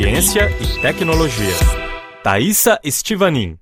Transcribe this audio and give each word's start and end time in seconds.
Ciência 0.00 0.48
e 0.58 0.80
Tecnologia. 0.80 1.52
Thaisa 2.24 2.80
Estivanin. 2.82 3.58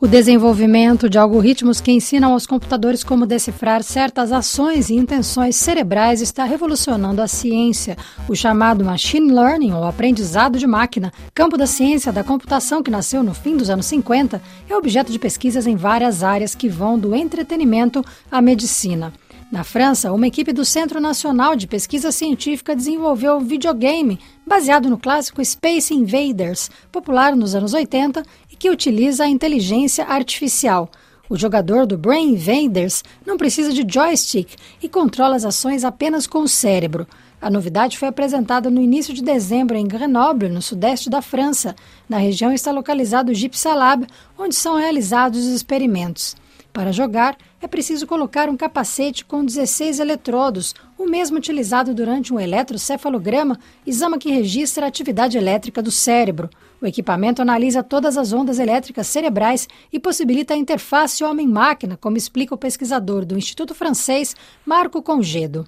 O 0.00 0.06
desenvolvimento 0.06 1.10
de 1.10 1.18
algoritmos 1.18 1.78
que 1.78 1.92
ensinam 1.92 2.32
aos 2.32 2.46
computadores 2.46 3.04
como 3.04 3.26
decifrar 3.26 3.82
certas 3.82 4.32
ações 4.32 4.88
e 4.88 4.94
intenções 4.94 5.56
cerebrais 5.56 6.22
está 6.22 6.44
revolucionando 6.44 7.20
a 7.20 7.28
ciência. 7.28 7.98
O 8.26 8.34
chamado 8.34 8.82
machine 8.82 9.30
learning, 9.30 9.74
ou 9.74 9.84
aprendizado 9.84 10.58
de 10.58 10.66
máquina, 10.66 11.12
campo 11.34 11.58
da 11.58 11.66
ciência 11.66 12.10
da 12.10 12.24
computação 12.24 12.82
que 12.82 12.90
nasceu 12.90 13.22
no 13.22 13.34
fim 13.34 13.58
dos 13.58 13.68
anos 13.68 13.84
50, 13.84 14.40
é 14.70 14.74
objeto 14.74 15.12
de 15.12 15.18
pesquisas 15.18 15.66
em 15.66 15.76
várias 15.76 16.22
áreas 16.22 16.54
que 16.54 16.66
vão 16.66 16.98
do 16.98 17.14
entretenimento 17.14 18.02
à 18.32 18.40
medicina. 18.40 19.12
Na 19.50 19.64
França, 19.64 20.12
uma 20.12 20.26
equipe 20.26 20.52
do 20.52 20.62
Centro 20.62 21.00
Nacional 21.00 21.56
de 21.56 21.66
Pesquisa 21.66 22.12
Científica 22.12 22.76
desenvolveu 22.76 23.38
um 23.38 23.40
videogame 23.40 24.20
baseado 24.46 24.90
no 24.90 24.98
clássico 24.98 25.42
Space 25.42 25.94
Invaders, 25.94 26.70
popular 26.92 27.34
nos 27.34 27.54
anos 27.54 27.72
80 27.72 28.22
e 28.52 28.56
que 28.56 28.68
utiliza 28.68 29.24
a 29.24 29.28
inteligência 29.28 30.04
artificial. 30.04 30.90
O 31.30 31.36
jogador 31.36 31.86
do 31.86 31.96
Brain 31.96 32.34
Invaders 32.34 33.02
não 33.24 33.38
precisa 33.38 33.72
de 33.72 33.86
joystick 33.90 34.54
e 34.82 34.88
controla 34.88 35.36
as 35.36 35.46
ações 35.46 35.82
apenas 35.82 36.26
com 36.26 36.40
o 36.40 36.48
cérebro. 36.48 37.06
A 37.40 37.48
novidade 37.48 37.96
foi 37.96 38.08
apresentada 38.08 38.68
no 38.68 38.82
início 38.82 39.14
de 39.14 39.22
dezembro 39.22 39.78
em 39.78 39.88
Grenoble, 39.88 40.50
no 40.50 40.60
sudeste 40.60 41.08
da 41.08 41.22
França. 41.22 41.74
Na 42.06 42.18
região 42.18 42.52
está 42.52 42.70
localizado 42.70 43.32
o 43.32 43.34
Gipsalab, 43.34 44.06
onde 44.36 44.54
são 44.54 44.76
realizados 44.76 45.46
os 45.46 45.54
experimentos. 45.54 46.36
Para 46.70 46.92
jogar, 46.92 47.36
é 47.60 47.66
preciso 47.66 48.06
colocar 48.06 48.48
um 48.48 48.56
capacete 48.56 49.24
com 49.24 49.44
16 49.44 49.98
eletrodos, 49.98 50.74
o 50.96 51.06
mesmo 51.06 51.38
utilizado 51.38 51.94
durante 51.94 52.32
um 52.32 52.38
eletrocefalograma, 52.40 53.58
exame 53.86 54.18
que 54.18 54.30
registra 54.30 54.84
a 54.84 54.88
atividade 54.88 55.36
elétrica 55.36 55.82
do 55.82 55.90
cérebro. 55.90 56.48
O 56.80 56.86
equipamento 56.86 57.42
analisa 57.42 57.82
todas 57.82 58.16
as 58.16 58.32
ondas 58.32 58.60
elétricas 58.60 59.08
cerebrais 59.08 59.66
e 59.92 59.98
possibilita 59.98 60.54
a 60.54 60.56
interface 60.56 61.24
homem-máquina, 61.24 61.96
como 61.96 62.16
explica 62.16 62.54
o 62.54 62.58
pesquisador 62.58 63.24
do 63.24 63.36
Instituto 63.36 63.74
Francês 63.74 64.36
Marco 64.64 65.02
Congedo. 65.02 65.66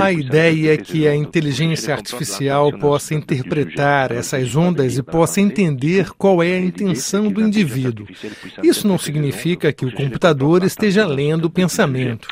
A 0.00 0.12
ideia 0.12 0.74
é 0.74 0.76
que 0.76 1.06
a 1.06 1.14
inteligência 1.14 1.92
artificial 1.92 2.72
possa 2.78 3.12
interpretar 3.14 4.12
essas 4.12 4.56
ondas 4.56 4.96
e 4.96 5.02
possa 5.02 5.40
entender 5.40 6.12
qual 6.12 6.42
é 6.42 6.54
a 6.54 6.60
intenção 6.60 7.30
do 7.30 7.42
indivíduo. 7.42 8.06
Isso 8.62 8.88
não 8.88 8.96
significa 8.96 9.70
que 9.72 9.89
o 9.90 9.96
computador 9.96 10.62
esteja 10.64 11.06
lendo 11.06 11.46
o 11.46 11.50
pensamento. 11.50 12.28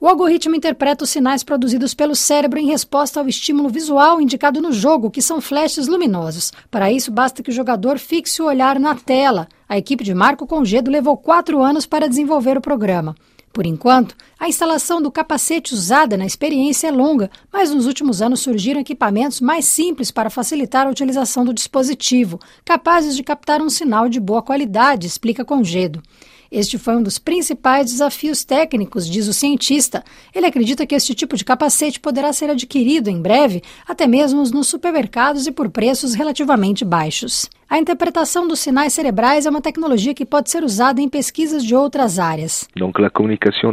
O 0.00 0.08
algoritmo 0.08 0.54
interpreta 0.54 1.04
os 1.04 1.10
sinais 1.10 1.42
produzidos 1.44 1.94
pelo 1.94 2.14
cérebro 2.14 2.58
em 2.58 2.66
resposta 2.66 3.20
ao 3.20 3.28
estímulo 3.28 3.68
visual 3.68 4.20
indicado 4.20 4.60
no 4.60 4.72
jogo, 4.72 5.10
que 5.10 5.22
são 5.22 5.40
flashes 5.40 5.86
luminosos. 5.86 6.52
Para 6.70 6.90
isso, 6.90 7.12
basta 7.12 7.42
que 7.42 7.50
o 7.50 7.54
jogador 7.54 7.98
fixe 7.98 8.40
o 8.42 8.46
olhar 8.46 8.78
na 8.78 8.94
tela. 8.94 9.48
A 9.68 9.76
equipe 9.76 10.04
de 10.04 10.14
Marco 10.14 10.46
Congedo 10.46 10.90
levou 10.90 11.16
quatro 11.16 11.62
anos 11.62 11.86
para 11.86 12.08
desenvolver 12.08 12.56
o 12.56 12.60
programa. 12.60 13.14
Por 13.56 13.64
enquanto, 13.64 14.14
a 14.38 14.50
instalação 14.50 15.00
do 15.00 15.10
capacete 15.10 15.72
usada 15.72 16.14
na 16.14 16.26
experiência 16.26 16.88
é 16.88 16.90
longa, 16.90 17.30
mas 17.50 17.70
nos 17.70 17.86
últimos 17.86 18.20
anos 18.20 18.40
surgiram 18.40 18.82
equipamentos 18.82 19.40
mais 19.40 19.64
simples 19.64 20.10
para 20.10 20.28
facilitar 20.28 20.86
a 20.86 20.90
utilização 20.90 21.42
do 21.42 21.54
dispositivo, 21.54 22.38
capazes 22.66 23.16
de 23.16 23.22
captar 23.22 23.62
um 23.62 23.70
sinal 23.70 24.10
de 24.10 24.20
boa 24.20 24.42
qualidade, 24.42 25.06
explica 25.06 25.42
Congedo. 25.42 26.02
Este 26.50 26.78
foi 26.78 26.96
um 26.96 27.02
dos 27.02 27.18
principais 27.18 27.90
desafios 27.90 28.44
técnicos, 28.44 29.08
diz 29.08 29.26
o 29.28 29.32
cientista. 29.32 30.04
Ele 30.34 30.46
acredita 30.46 30.86
que 30.86 30.94
este 30.94 31.14
tipo 31.14 31.36
de 31.36 31.44
capacete 31.44 32.00
poderá 32.00 32.32
ser 32.32 32.50
adquirido 32.50 33.08
em 33.08 33.20
breve, 33.20 33.62
até 33.86 34.06
mesmo 34.06 34.42
nos 34.44 34.68
supermercados 34.68 35.46
e 35.46 35.52
por 35.52 35.68
preços 35.70 36.14
relativamente 36.14 36.84
baixos. 36.84 37.48
A 37.68 37.80
interpretação 37.80 38.46
dos 38.46 38.60
sinais 38.60 38.92
cerebrais 38.92 39.44
é 39.44 39.50
uma 39.50 39.60
tecnologia 39.60 40.14
que 40.14 40.24
pode 40.24 40.50
ser 40.50 40.62
usada 40.62 41.00
em 41.00 41.08
pesquisas 41.08 41.64
de 41.64 41.74
outras 41.74 42.16
áreas. 42.16 42.68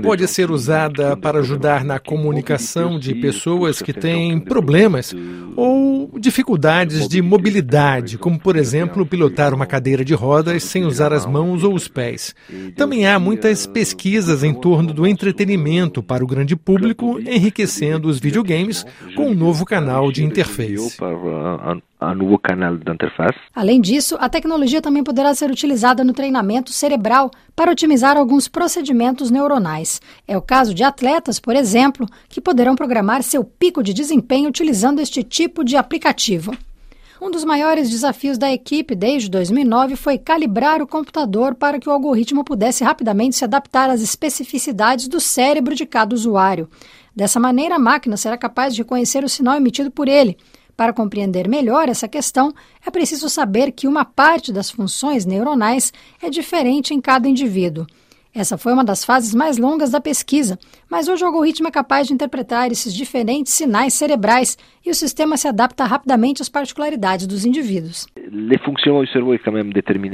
Pode 0.08 0.28
ser 0.28 0.50
usada 0.50 1.16
para 1.16 1.40
ajudar 1.40 1.84
na 1.84 2.00
comunicação 2.00 2.98
de 2.98 3.14
pessoas 3.14 3.84
que 3.84 3.94
têm 3.94 4.40
problemas 4.40 5.14
ou 5.56 6.10
dificuldades 6.20 7.08
de 7.08 7.22
mobilidade, 7.22 8.18
como, 8.18 8.40
por 8.40 8.56
exemplo, 8.56 9.06
pilotar 9.06 9.54
uma 9.54 9.68
cadeira 9.68 10.04
de 10.04 10.16
rodas 10.16 10.64
sem 10.64 10.86
usar 10.86 11.14
as 11.14 11.28
mãos 11.28 11.64
ou 11.64 11.76
os 11.76 11.88
pés. 11.88 12.34
Também 12.72 13.06
há 13.08 13.20
muitas 13.20 13.66
pesquisas 13.66 14.44
em 14.44 14.54
torno 14.54 14.94
do 14.94 15.06
entretenimento 15.06 16.02
para 16.02 16.24
o 16.24 16.28
grande 16.28 16.56
público, 16.56 17.20
enriquecendo 17.20 18.08
os 18.08 18.20
videogames 18.20 18.86
com 19.16 19.28
um 19.28 19.36
novo 19.36 19.66
canal 19.66 20.12
de 20.12 20.24
interface 20.24 20.98
a 22.04 22.14
novo 22.14 22.38
canal 22.38 22.76
de 22.76 22.92
interface. 22.92 23.40
Além 23.56 23.80
disso, 23.80 24.18
a 24.20 24.28
tecnologia 24.28 24.82
também 24.82 25.04
poderá 25.04 25.34
ser 25.34 25.50
utilizada 25.50 26.04
no 26.04 26.14
treinamento 26.14 26.72
cerebral 26.72 27.32
para 27.56 27.72
otimizar 27.72 28.18
alguns 28.18 28.48
procedimentos 28.48 29.32
neuronais. 29.32 30.02
É 30.28 30.38
o 30.38 30.42
caso 30.42 30.74
de 30.74 30.84
atletas, 30.84 31.40
por 31.40 31.56
exemplo, 31.56 32.06
que 32.28 32.42
poderão 32.42 32.76
programar 32.76 33.24
seu 33.24 33.44
pico 33.44 33.82
de 33.82 33.94
desempenho 33.94 34.50
utilizando 34.50 35.00
este 35.00 35.24
tipo 35.24 35.64
de 35.64 35.78
aplicativo. 35.78 36.56
Um 37.24 37.32
dos 37.32 37.46
maiores 37.46 37.90
desafios 37.90 38.38
da 38.38 38.52
equipe 38.52 38.94
desde 38.94 39.30
2009 39.30 39.96
foi 39.96 40.18
calibrar 40.18 40.82
o 40.82 40.86
computador 40.86 41.56
para 41.56 41.80
que 41.80 41.88
o 41.88 41.92
algoritmo 41.94 42.44
pudesse 42.44 42.84
rapidamente 42.84 43.38
se 43.38 43.46
adaptar 43.46 43.90
às 43.90 44.02
especificidades 44.02 45.08
do 45.08 45.22
cérebro 45.22 45.74
de 45.74 45.86
cada 45.86 46.14
usuário. 46.14 46.70
Dessa 47.16 47.40
maneira, 47.40 47.76
a 47.76 47.80
máquina 47.80 48.18
será 48.18 48.38
capaz 48.38 48.76
de 48.76 48.82
reconhecer 48.82 49.24
o 49.24 49.30
sinal 49.30 49.56
emitido 49.56 49.90
por 49.90 50.10
ele 50.10 50.38
para 50.76 50.92
compreender 50.92 51.48
melhor 51.48 51.88
essa 51.88 52.08
questão, 52.08 52.54
é 52.86 52.90
preciso 52.90 53.30
saber 53.30 53.72
que 53.72 53.88
uma 53.88 54.04
parte 54.04 54.52
das 54.52 54.70
funções 54.72 55.26
neuronais 55.26 55.94
é 56.22 56.30
diferente 56.30 56.94
em 56.94 57.00
cada 57.00 57.28
indivíduo. 57.28 57.86
Essa 58.36 58.58
foi 58.58 58.74
uma 58.74 58.84
das 58.84 59.06
fases 59.06 59.32
mais 59.36 59.60
longas 59.60 59.92
da 59.92 60.02
pesquisa, 60.02 60.58
mas 60.90 61.08
hoje 61.08 61.24
o 61.24 61.28
algoritmo 61.28 61.68
é 61.68 61.72
capaz 61.72 62.08
de 62.08 62.14
interpretar 62.14 62.72
esses 62.72 62.92
diferentes 62.92 63.54
sinais 63.54 63.94
cerebrais 63.94 64.58
e 64.84 64.90
o 64.90 64.96
sistema 64.96 65.38
se 65.38 65.48
adapta 65.48 65.86
rapidamente 65.86 66.42
às 66.42 66.50
particularidades 66.50 67.28
dos 67.28 67.46
indivíduos. 67.46 68.08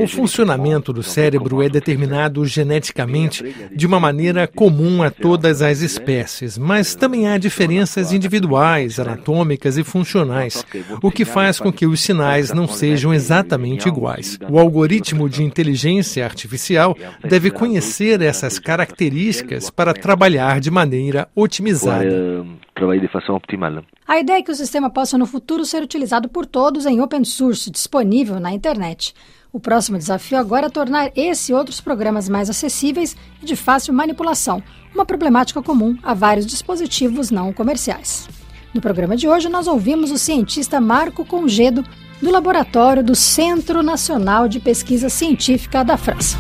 O 0.03 0.07
funcionamento 0.07 0.91
do 0.91 1.01
cérebro 1.01 1.63
é 1.63 1.69
determinado 1.69 2.45
geneticamente 2.45 3.55
de 3.73 3.87
uma 3.87 4.01
maneira 4.01 4.45
comum 4.47 5.01
a 5.01 5.09
todas 5.09 5.61
as 5.61 5.79
espécies, 5.79 6.57
mas 6.57 6.93
também 6.95 7.27
há 7.27 7.37
diferenças 7.37 8.11
individuais, 8.11 8.99
anatômicas 8.99 9.77
e 9.77 9.83
funcionais, 9.83 10.65
o 11.01 11.09
que 11.09 11.23
faz 11.23 11.57
com 11.57 11.71
que 11.71 11.87
os 11.87 12.01
sinais 12.01 12.53
não 12.53 12.67
sejam 12.67 13.13
exatamente 13.13 13.87
iguais. 13.87 14.37
O 14.49 14.59
algoritmo 14.59 15.29
de 15.29 15.41
inteligência 15.41 16.25
artificial 16.25 16.95
deve 17.23 17.49
conhecer 17.49 18.08
essas 18.13 18.59
características 18.59 19.69
para 19.69 19.93
trabalhar 19.93 20.59
de 20.59 20.71
maneira 20.71 21.27
otimizada 21.35 22.05
trabalhe 22.79 23.01
de 23.01 23.07
forma 23.07 23.35
optimal. 23.35 23.83
A 24.07 24.19
ideia 24.19 24.39
é 24.39 24.41
que 24.41 24.51
o 24.51 24.55
sistema 24.55 24.89
possa 24.89 25.17
no 25.17 25.25
futuro 25.25 25.65
ser 25.65 25.83
utilizado 25.83 26.29
por 26.29 26.45
todos 26.45 26.85
em 26.85 27.01
open 27.01 27.23
source, 27.25 27.69
disponível 27.69 28.39
na 28.39 28.51
internet. 28.51 29.13
O 29.51 29.59
próximo 29.59 29.97
desafio 29.97 30.37
agora 30.37 30.67
é 30.67 30.69
tornar 30.69 31.11
esse 31.15 31.51
e 31.51 31.55
outros 31.55 31.81
programas 31.81 32.29
mais 32.29 32.49
acessíveis 32.49 33.17
e 33.41 33.45
de 33.45 33.55
fácil 33.55 33.93
manipulação, 33.93 34.63
uma 34.93 35.05
problemática 35.05 35.61
comum 35.61 35.97
a 36.01 36.13
vários 36.13 36.45
dispositivos 36.45 37.29
não 37.29 37.51
comerciais. 37.51 38.29
No 38.73 38.81
programa 38.81 39.17
de 39.17 39.27
hoje, 39.27 39.49
nós 39.49 39.67
ouvimos 39.67 40.11
o 40.11 40.17
cientista 40.17 40.79
Marco 40.79 41.25
Congedo, 41.25 41.83
do 42.21 42.29
laboratório 42.29 43.03
do 43.03 43.15
Centro 43.15 43.81
Nacional 43.81 44.47
de 44.47 44.59
Pesquisa 44.59 45.09
Científica 45.09 45.83
da 45.83 45.97
França. 45.97 46.37